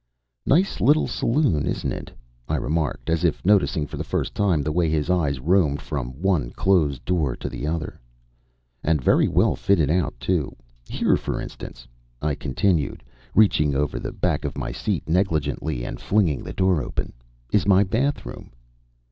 "Nice 0.47 0.81
little 0.81 1.05
saloon, 1.05 1.67
isn't 1.67 1.91
it?" 1.91 2.09
I 2.47 2.55
remarked, 2.55 3.07
as 3.07 3.23
if 3.23 3.45
noticing 3.45 3.85
for 3.85 3.97
the 3.97 4.03
first 4.03 4.33
time 4.33 4.63
the 4.63 4.71
way 4.71 4.89
his 4.89 5.11
eyes 5.11 5.39
roamed 5.39 5.79
from 5.79 6.19
one 6.19 6.49
closed 6.49 7.05
door 7.05 7.35
to 7.35 7.47
the 7.47 7.67
other. 7.67 7.99
"And 8.83 8.99
very 8.99 9.27
well 9.27 9.55
fitted 9.55 9.91
out, 9.91 10.19
too. 10.19 10.55
Here, 10.89 11.15
for 11.17 11.39
instance," 11.39 11.87
I 12.19 12.33
continued, 12.33 13.03
reaching 13.35 13.75
over 13.75 13.99
the 13.99 14.11
back 14.11 14.43
of 14.43 14.57
my 14.57 14.71
seat 14.71 15.07
negligently 15.07 15.85
and 15.85 16.01
flinging 16.01 16.43
the 16.43 16.51
door 16.53 16.81
open, 16.81 17.13
"is 17.53 17.67
my 17.67 17.83
bathroom." 17.83 18.49